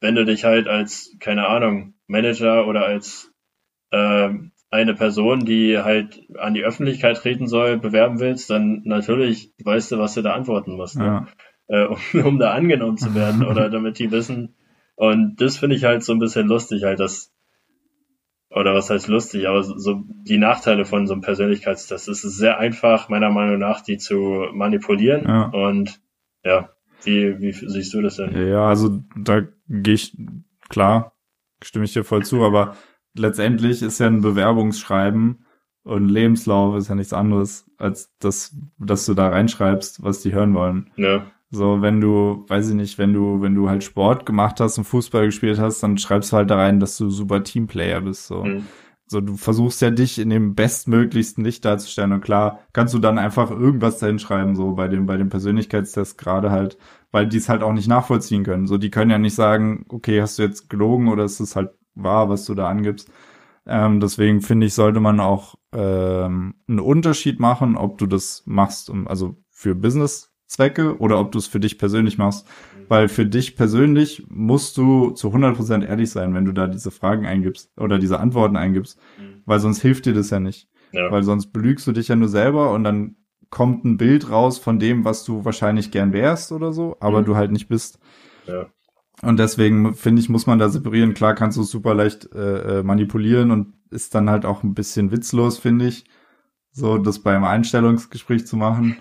[0.00, 3.32] wenn du dich halt als, keine Ahnung, Manager oder als
[3.90, 4.30] äh,
[4.70, 9.98] eine Person, die halt an die Öffentlichkeit treten soll, bewerben willst, dann natürlich weißt du,
[9.98, 11.26] was du da antworten musst, ne?
[11.66, 14.54] äh, um, um da angenommen zu werden oder damit die wissen.
[14.94, 17.32] Und das finde ich halt so ein bisschen lustig, halt das,
[18.50, 22.08] oder was heißt lustig, aber so die Nachteile von so einem Persönlichkeitstest.
[22.08, 25.44] Es ist sehr einfach, meiner Meinung nach, die zu manipulieren ja.
[25.44, 26.00] und
[26.44, 26.70] ja,
[27.04, 28.48] wie, wie siehst du das denn?
[28.48, 30.16] Ja, also da gehe ich,
[30.68, 31.16] klar,
[31.62, 32.76] stimme ich dir voll zu, aber
[33.14, 35.44] letztendlich ist ja ein Bewerbungsschreiben
[35.82, 40.54] und Lebenslauf ist ja nichts anderes, als das, dass du da reinschreibst, was die hören
[40.54, 40.90] wollen.
[40.96, 41.26] Ja.
[41.50, 44.84] So, wenn du, weiß ich nicht, wenn du, wenn du halt Sport gemacht hast und
[44.84, 48.44] Fußball gespielt hast, dann schreibst du halt da rein, dass du super Teamplayer bist, so.
[48.44, 48.66] Mhm.
[49.10, 53.18] So, du versuchst ja dich in dem bestmöglichsten Licht darzustellen und klar, kannst du dann
[53.18, 56.78] einfach irgendwas dahin schreiben, so bei dem, bei dem Persönlichkeitstest gerade halt,
[57.10, 58.68] weil die es halt auch nicht nachvollziehen können.
[58.68, 61.70] So, die können ja nicht sagen, okay, hast du jetzt gelogen oder ist es halt
[61.96, 63.10] wahr, was du da angibst.
[63.66, 68.90] Ähm, deswegen finde ich, sollte man auch ähm, einen Unterschied machen, ob du das machst,
[68.90, 72.46] um, also für Business-Zwecke oder ob du es für dich persönlich machst.
[72.90, 77.24] Weil für dich persönlich musst du zu 100% ehrlich sein, wenn du da diese Fragen
[77.24, 79.42] eingibst oder diese Antworten eingibst, mhm.
[79.46, 80.68] weil sonst hilft dir das ja nicht.
[80.90, 81.08] Ja.
[81.08, 83.14] Weil sonst belügst du dich ja nur selber und dann
[83.48, 87.26] kommt ein Bild raus von dem, was du wahrscheinlich gern wärst oder so, aber mhm.
[87.26, 88.00] du halt nicht bist.
[88.46, 88.66] Ja.
[89.22, 91.14] Und deswegen finde ich, muss man da separieren.
[91.14, 95.12] Klar kannst du super leicht äh, äh, manipulieren und ist dann halt auch ein bisschen
[95.12, 96.06] witzlos, finde ich,
[96.72, 98.96] so das beim Einstellungsgespräch zu machen.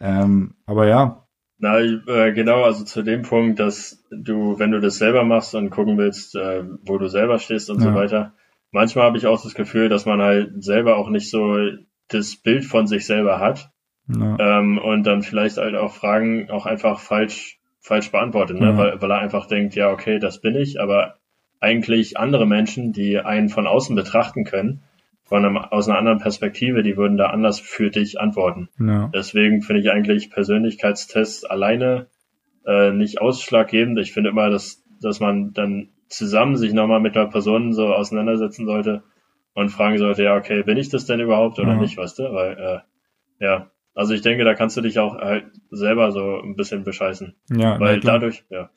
[0.00, 1.27] Ähm, aber ja.
[1.58, 5.70] Na, äh, genau, also zu dem Punkt, dass du, wenn du das selber machst und
[5.70, 7.88] gucken willst, äh, wo du selber stehst und ja.
[7.88, 8.32] so weiter,
[8.70, 11.58] manchmal habe ich auch das Gefühl, dass man halt selber auch nicht so
[12.08, 13.70] das Bild von sich selber hat.
[14.08, 14.36] Ja.
[14.38, 18.68] Ähm, und dann vielleicht halt auch Fragen auch einfach falsch, falsch beantwortet, ne?
[18.68, 18.76] Ja.
[18.78, 21.16] weil, weil er einfach denkt, ja, okay, das bin ich, aber
[21.60, 24.82] eigentlich andere Menschen, die einen von außen betrachten können,
[25.28, 28.70] von einem, aus einer anderen Perspektive, die würden da anders für dich antworten.
[28.80, 29.10] Ja.
[29.14, 32.06] Deswegen finde ich eigentlich Persönlichkeitstests alleine
[32.66, 33.98] äh, nicht ausschlaggebend.
[33.98, 38.64] Ich finde immer, dass, dass man dann zusammen sich nochmal mit einer Person so auseinandersetzen
[38.64, 39.02] sollte
[39.52, 41.80] und fragen sollte, ja, okay, bin ich das denn überhaupt oder ja.
[41.80, 42.32] nicht, weißt du?
[42.32, 46.56] Weil, äh, ja, also ich denke, da kannst du dich auch halt selber so ein
[46.56, 47.34] bisschen bescheißen.
[47.50, 48.70] Ja, weil dadurch, ja.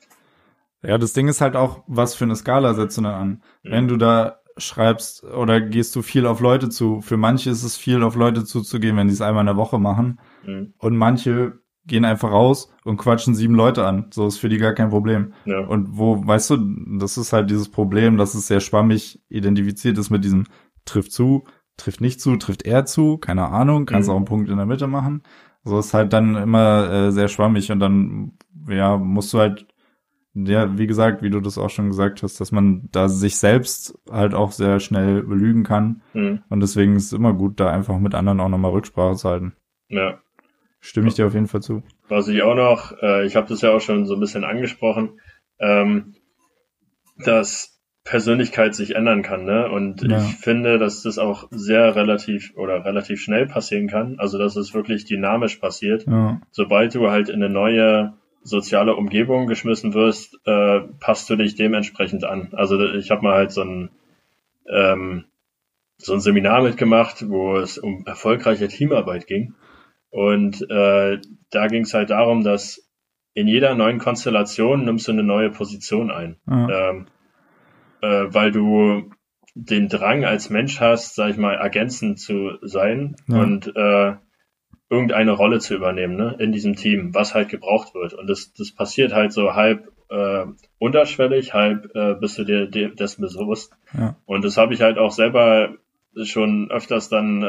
[0.82, 3.42] Ja, das Ding ist halt auch, was für eine Skala setzt du dann an?
[3.62, 3.70] Mhm.
[3.70, 7.00] Wenn du da schreibst oder gehst du viel auf Leute zu.
[7.00, 9.78] Für manche ist es viel auf Leute zuzugehen, wenn die es einmal in der Woche
[9.78, 10.20] machen.
[10.44, 10.74] Mhm.
[10.78, 14.06] Und manche gehen einfach raus und quatschen sieben Leute an.
[14.12, 15.32] So ist für die gar kein Problem.
[15.44, 15.60] Ja.
[15.60, 20.10] Und wo, weißt du, das ist halt dieses Problem, dass es sehr schwammig identifiziert ist
[20.10, 20.46] mit diesem
[20.84, 21.44] trifft zu,
[21.76, 24.12] trifft nicht zu, trifft er zu, keine Ahnung, kannst mhm.
[24.12, 25.22] auch einen Punkt in der Mitte machen.
[25.64, 28.32] So ist halt dann immer äh, sehr schwammig und dann,
[28.68, 29.66] ja, musst du halt
[30.34, 33.98] ja, wie gesagt, wie du das auch schon gesagt hast, dass man da sich selbst
[34.10, 36.02] halt auch sehr schnell belügen kann.
[36.14, 36.42] Mhm.
[36.48, 39.52] Und deswegen ist es immer gut, da einfach mit anderen auch nochmal Rücksprache zu halten.
[39.88, 40.20] Ja.
[40.80, 41.82] Stimme ich dir auf jeden Fall zu.
[42.08, 45.20] Was ich auch noch, äh, ich habe das ja auch schon so ein bisschen angesprochen,
[45.58, 46.14] ähm,
[47.18, 49.70] dass Persönlichkeit sich ändern kann, ne?
[49.70, 50.18] Und ja.
[50.18, 54.16] ich finde, dass das auch sehr relativ oder relativ schnell passieren kann.
[54.18, 56.06] Also dass es wirklich dynamisch passiert.
[56.06, 56.40] Ja.
[56.50, 62.24] Sobald du halt in eine neue soziale Umgebung geschmissen wirst, äh, passt du dich dementsprechend
[62.24, 62.48] an.
[62.52, 63.90] Also ich habe mal halt so ein
[64.68, 65.24] ähm,
[65.98, 69.54] so ein Seminar mitgemacht, wo es um erfolgreiche Teamarbeit ging.
[70.10, 71.18] Und äh,
[71.50, 72.90] da ging es halt darum, dass
[73.34, 76.36] in jeder neuen Konstellation nimmst du eine neue Position ein.
[76.44, 76.70] Mhm.
[76.70, 77.06] Ähm,
[78.02, 79.10] äh, weil du
[79.54, 83.40] den Drang als Mensch hast, sag ich mal, ergänzend zu sein ja.
[83.40, 84.14] und äh,
[84.92, 88.12] irgendeine Rolle zu übernehmen, ne, in diesem Team, was halt gebraucht wird.
[88.12, 90.44] Und das, das passiert halt so halb äh,
[90.78, 93.72] unterschwellig, halb äh, bist du dir, dir dessen bewusst.
[93.96, 94.16] Ja.
[94.26, 95.70] Und das habe ich halt auch selber
[96.24, 97.42] schon öfters dann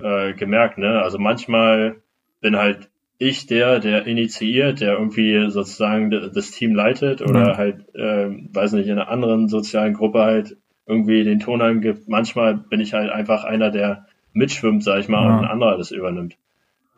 [0.00, 1.00] äh, äh, gemerkt, ne?
[1.02, 1.96] Also manchmal
[2.42, 7.56] bin halt ich der, der initiiert, der irgendwie sozusagen das Team leitet oder ja.
[7.56, 12.06] halt, äh, weiß nicht, in einer anderen sozialen Gruppe halt irgendwie den Ton angibt.
[12.06, 15.38] Manchmal bin ich halt einfach einer, der mitschwimmt, sag ich mal, ja.
[15.38, 16.36] und ein anderer das übernimmt.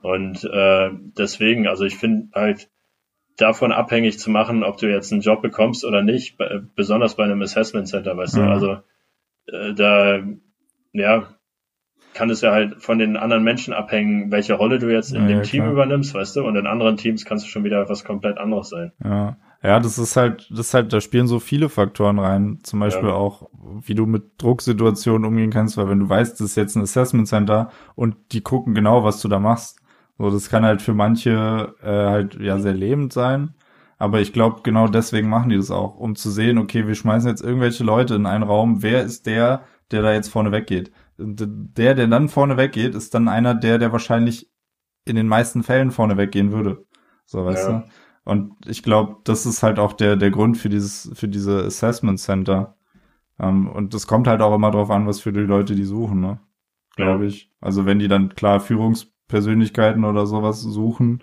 [0.03, 2.69] Und äh, deswegen, also ich finde halt
[3.37, 6.39] davon abhängig zu machen, ob du jetzt einen Job bekommst oder nicht,
[6.75, 8.47] besonders bei einem Assessment Center, weißt ja.
[8.47, 8.77] du, also
[9.47, 10.23] äh, da,
[10.93, 11.29] ja,
[12.15, 15.29] kann es ja halt von den anderen Menschen abhängen, welche Rolle du jetzt in ja,
[15.29, 15.73] dem Team klar.
[15.73, 18.93] übernimmst, weißt du, und in anderen Teams kannst du schon wieder was komplett anderes sein.
[19.05, 19.37] Ja.
[19.63, 22.61] Ja, das ist halt, das ist halt, da spielen so viele Faktoren rein.
[22.63, 23.15] Zum Beispiel ja.
[23.15, 23.49] auch,
[23.83, 27.27] wie du mit Drucksituationen umgehen kannst, weil wenn du weißt, das ist jetzt ein Assessment
[27.29, 29.81] Center und die gucken genau, was du da machst.
[30.19, 33.55] So, das kann halt für manche äh, halt ja sehr lebend sein.
[33.99, 37.29] Aber ich glaube, genau deswegen machen die das auch, um zu sehen, okay, wir schmeißen
[37.29, 38.83] jetzt irgendwelche Leute in einen Raum.
[38.83, 40.93] Wer ist der, der da jetzt vorne weggeht?
[41.19, 44.51] Der, der dann vorne weggeht, ist dann einer, der, der wahrscheinlich
[45.07, 46.85] in den meisten Fällen vorne weggehen würde.
[47.25, 47.79] So, weißt ja.
[47.79, 47.89] du?
[48.27, 52.19] Und ich glaube, das ist halt auch der, der Grund für dieses, für diese Assessment
[52.19, 52.77] Center.
[53.39, 56.21] Ähm, und das kommt halt auch immer drauf an, was für die Leute die suchen,
[56.21, 56.41] ne?
[56.97, 57.31] Glaube ja.
[57.31, 57.53] ich.
[57.61, 61.23] Also wenn die dann klar Führungspersönlichkeiten oder sowas suchen,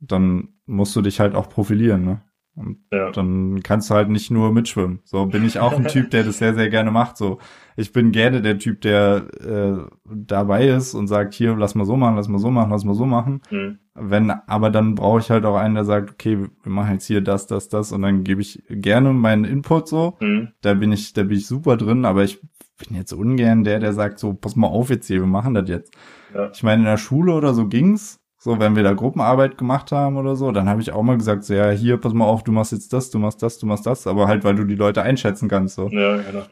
[0.00, 2.22] dann musst du dich halt auch profilieren, ne?
[2.56, 3.10] Und ja.
[3.10, 5.00] dann kannst du halt nicht nur mitschwimmen.
[5.04, 7.16] So bin ich auch ein Typ, der das sehr, sehr gerne macht.
[7.16, 7.38] So,
[7.76, 11.96] ich bin gerne der Typ, der äh, dabei ist und sagt, hier, lass mal so
[11.96, 13.42] machen, lass mal so machen, lass mal so machen.
[13.50, 13.78] Mhm.
[13.94, 17.20] Wenn, aber dann brauche ich halt auch einen, der sagt, okay, wir machen jetzt hier
[17.20, 20.16] das, das, das und dann gebe ich gerne meinen Input so.
[20.20, 20.50] Mhm.
[20.60, 22.40] Da bin ich, da bin ich super drin, aber ich
[22.78, 25.68] bin jetzt ungern der, der sagt so, pass mal auf jetzt hier, wir machen das
[25.68, 25.92] jetzt.
[26.32, 26.50] Ja.
[26.52, 30.18] Ich meine, in der Schule oder so ging's so, wenn wir da Gruppenarbeit gemacht haben
[30.18, 32.52] oder so, dann habe ich auch mal gesagt, so, ja, hier, pass mal auf, du
[32.52, 35.00] machst jetzt das, du machst das, du machst das, aber halt, weil du die Leute
[35.00, 35.88] einschätzen kannst, so.
[35.88, 36.42] Ja, genau.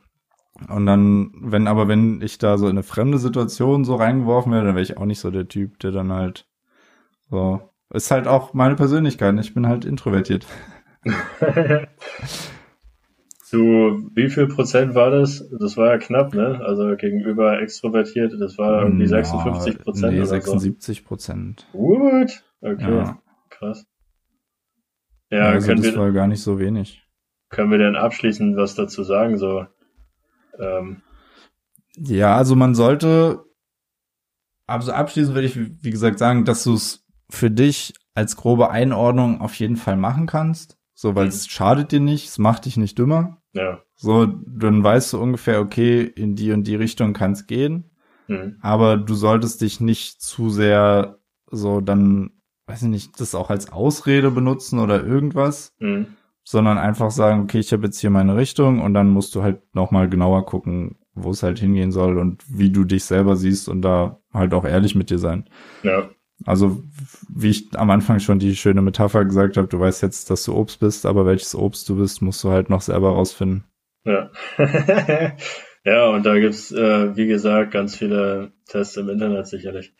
[0.74, 4.68] Und dann, wenn, aber wenn ich da so in eine fremde Situation so reingeworfen werde,
[4.68, 6.46] dann wäre ich auch nicht so der Typ, der dann halt
[7.28, 9.38] so ist halt auch meine Persönlichkeit.
[9.38, 10.46] Ich bin halt introvertiert.
[13.52, 15.46] Zu wie viel Prozent war das?
[15.60, 16.62] Das war ja knapp, ne?
[16.64, 20.14] Also gegenüber extrovertiert, das war irgendwie 56 Prozent.
[20.14, 21.66] Nee, 76 Prozent.
[21.72, 22.42] Gut.
[22.62, 22.90] Okay.
[22.90, 23.18] Ja.
[23.50, 23.84] Krass.
[25.28, 27.06] Ja, also das wir, war gar nicht so wenig.
[27.50, 29.36] Können wir denn abschließend was dazu sagen?
[29.36, 29.66] So,
[30.58, 31.02] ähm.
[31.98, 33.44] Ja, also man sollte,
[34.66, 39.42] also abschließend würde ich, wie gesagt, sagen, dass du es für dich als grobe Einordnung
[39.42, 40.78] auf jeden Fall machen kannst.
[40.94, 41.32] So, weil mhm.
[41.32, 43.41] es schadet dir nicht, es macht dich nicht dümmer.
[43.52, 43.80] Ja.
[43.96, 47.90] So, dann weißt du ungefähr, okay, in die und die Richtung kann es gehen.
[48.28, 48.56] Mhm.
[48.60, 51.18] Aber du solltest dich nicht zu sehr
[51.50, 52.30] so dann,
[52.66, 55.74] weiß ich nicht, das auch als Ausrede benutzen oder irgendwas.
[55.78, 56.06] Mhm.
[56.44, 59.62] Sondern einfach sagen, okay, ich habe jetzt hier meine Richtung und dann musst du halt
[59.74, 63.82] nochmal genauer gucken, wo es halt hingehen soll und wie du dich selber siehst und
[63.82, 65.48] da halt auch ehrlich mit dir sein.
[65.84, 66.10] Ja.
[66.46, 66.82] Also,
[67.28, 70.54] wie ich am Anfang schon die schöne Metapher gesagt habe, du weißt jetzt, dass du
[70.54, 73.64] Obst bist, aber welches Obst du bist, musst du halt noch selber rausfinden.
[74.04, 74.30] Ja.
[75.84, 79.94] ja, und da gibt's, äh, wie gesagt, ganz viele Tests im Internet sicherlich.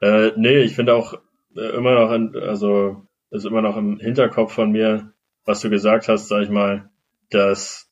[0.00, 1.14] Äh, nee, ich finde auch
[1.56, 5.12] äh, immer noch, in, also ist immer noch im Hinterkopf von mir,
[5.44, 6.90] was du gesagt hast, sag ich mal,
[7.30, 7.90] dass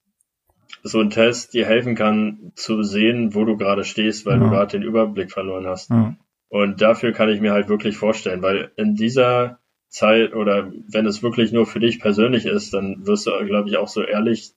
[0.82, 4.44] so ein Test dir helfen kann zu sehen, wo du gerade stehst, weil ja.
[4.44, 5.90] du gerade den Überblick verloren hast.
[5.90, 6.16] Ja.
[6.54, 11.20] Und dafür kann ich mir halt wirklich vorstellen, weil in dieser Zeit oder wenn es
[11.20, 14.52] wirklich nur für dich persönlich ist, dann wirst du, glaube ich, auch so ehrlich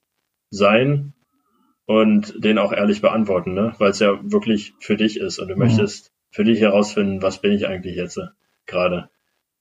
[0.48, 1.12] sein
[1.86, 3.74] und den auch ehrlich beantworten, ne?
[3.78, 5.58] weil es ja wirklich für dich ist und du mhm.
[5.58, 8.28] möchtest für dich herausfinden, was bin ich eigentlich jetzt äh,
[8.66, 9.10] gerade.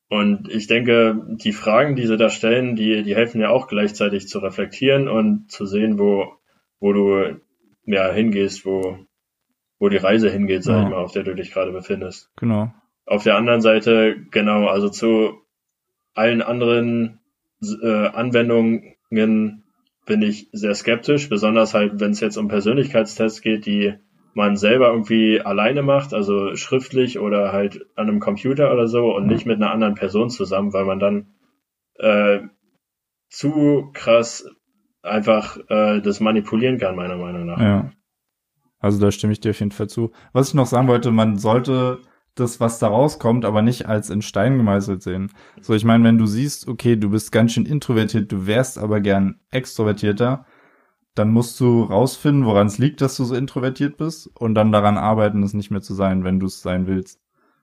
[0.08, 4.28] Und ich denke, die Fragen, die sie da stellen, die, die helfen ja auch gleichzeitig
[4.28, 6.36] zu reflektieren und zu sehen, wo,
[6.80, 7.41] wo du
[7.86, 9.08] ja hingehst, wo,
[9.79, 10.83] wo die Reise hingeht, sag ja.
[10.83, 12.31] ich mal, auf der du dich gerade befindest.
[12.37, 12.73] Genau.
[13.05, 15.41] Auf der anderen Seite, genau, also zu
[16.13, 17.19] allen anderen
[17.61, 23.93] äh, Anwendungen bin ich sehr skeptisch, besonders halt, wenn es jetzt um Persönlichkeitstests geht, die
[24.33, 29.25] man selber irgendwie alleine macht, also schriftlich oder halt an einem Computer oder so und
[29.27, 31.27] nicht mit einer anderen Person zusammen, weil man dann
[31.95, 32.41] äh,
[33.29, 34.47] zu krass
[35.01, 37.59] einfach äh, das manipulieren kann, meiner Meinung nach.
[37.59, 37.91] Ja.
[38.79, 40.11] Also da stimme ich dir auf jeden Fall zu.
[40.33, 41.99] Was ich noch sagen wollte, man sollte
[42.35, 45.31] das, was da rauskommt, aber nicht als in Stein gemeißelt sehen.
[45.61, 49.01] So, ich meine, wenn du siehst, okay, du bist ganz schön introvertiert, du wärst aber
[49.01, 50.45] gern extrovertierter,
[51.15, 54.97] dann musst du rausfinden, woran es liegt, dass du so introvertiert bist und dann daran
[54.97, 57.19] arbeiten, es nicht mehr zu sein, wenn du es sein willst.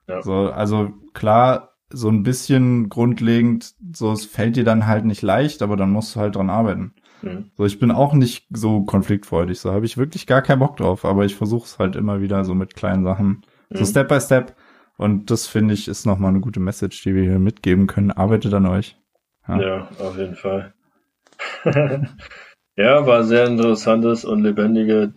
[0.07, 0.21] Ja.
[0.21, 5.61] So, also klar, so ein bisschen grundlegend, so es fällt dir dann halt nicht leicht,
[5.61, 6.93] aber dann musst du halt dran arbeiten.
[7.21, 7.51] Mhm.
[7.57, 11.05] So, ich bin auch nicht so konfliktfreudig, so habe ich wirklich gar keinen Bock drauf,
[11.05, 13.77] aber ich versuche es halt immer wieder so mit kleinen Sachen, mhm.
[13.77, 14.55] so Step by Step.
[14.97, 18.11] Und das finde ich ist nochmal eine gute Message, die wir hier mitgeben können.
[18.11, 18.97] Arbeitet an euch.
[19.47, 20.73] Ja, ja auf jeden Fall.
[22.77, 25.13] ja, war sehr interessantes und lebendige,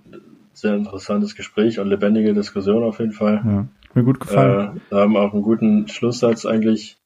[0.52, 3.42] sehr interessantes Gespräch und lebendige Diskussion auf jeden Fall.
[3.44, 4.80] Ja, mir gut gefallen.
[4.90, 6.98] Äh, haben auch einen guten Schlusssatz eigentlich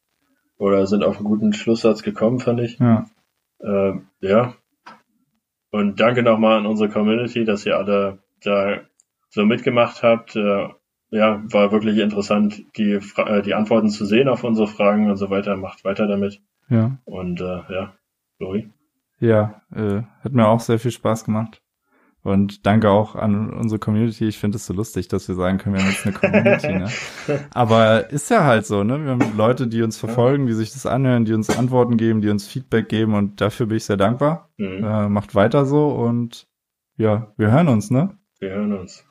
[0.57, 2.79] oder sind auf einen guten Schlusssatz gekommen, fand ich.
[2.79, 3.07] Ja.
[3.61, 4.55] Äh, ja,
[5.73, 8.83] und danke nochmal an unsere Community, dass ihr alle da
[9.31, 10.37] so mitgemacht habt.
[10.37, 10.69] Äh,
[11.11, 15.17] ja, war wirklich interessant, die, Fra äh, die Antworten zu sehen auf unsere Fragen und
[15.17, 15.57] so weiter.
[15.57, 16.41] Macht weiter damit.
[16.69, 16.99] Ja.
[17.05, 17.95] Und äh, ja,
[18.39, 18.71] Lori.
[19.19, 21.63] Ja, äh, hat mir auch sehr viel Spaß gemacht.
[22.25, 24.29] Und danke auch an unsere Community.
[24.29, 26.73] Ich finde es so lustig, dass wir sagen können, wir haben jetzt eine Community.
[26.73, 26.91] ne?
[27.53, 29.03] Aber ist ja halt so, ne?
[29.05, 32.29] Wir haben Leute, die uns verfolgen, die sich das anhören, die uns Antworten geben, die
[32.31, 34.51] uns Feedback geben und dafür bin ich sehr dankbar.
[34.57, 34.85] Mhm.
[34.85, 36.47] Äh, macht weiter so und
[36.97, 38.17] ja, wir hören uns, ne?
[38.39, 39.05] Wir hören uns.